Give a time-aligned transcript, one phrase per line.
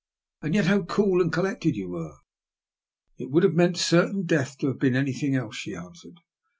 [0.41, 2.15] And yet how cool and collected yoa were!"
[2.81, 6.21] *' It would have meant certain death to have been anything else," she answered.